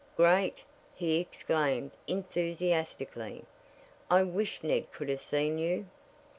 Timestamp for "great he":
0.17-1.19